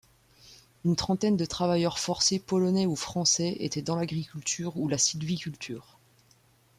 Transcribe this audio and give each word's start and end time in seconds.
Une 0.83 0.95
trentaine 0.95 1.37
de 1.37 1.45
travailleurs 1.45 1.99
forcés 1.99 2.39
polonais 2.39 2.87
ou 2.87 2.95
français 2.95 3.57
étaient 3.59 3.83
dans 3.83 3.95
l'agriculture 3.95 4.75
ou 4.77 4.87
la 4.87 4.97
sylviculture. 4.97 5.99